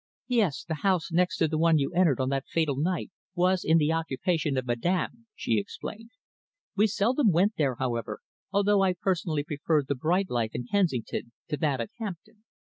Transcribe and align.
"Yes, 0.29 0.63
the 0.63 0.81
house 0.81 1.11
next 1.11 1.37
to 1.37 1.47
the 1.47 1.59
one 1.59 1.77
you 1.77 1.93
entered 1.93 2.19
on 2.19 2.29
that 2.29 2.47
fatal 2.47 2.75
night 2.75 3.11
was 3.35 3.63
in 3.63 3.77
the 3.77 3.91
occupation 3.91 4.57
of 4.57 4.65
Madame," 4.65 5.27
she 5.35 5.59
explained. 5.59 6.09
"We 6.75 6.87
seldom 6.87 7.29
went 7.31 7.53
there, 7.55 7.75
however, 7.75 8.21
although 8.51 8.81
I 8.81 8.93
personally 8.99 9.43
preferred 9.43 9.85
the 9.87 9.93
bright 9.93 10.31
life 10.31 10.55
in 10.55 10.65
Kensington 10.65 11.33
to 11.49 11.57
that 11.57 11.79
at 11.79 11.91
Hampton. 11.99 12.45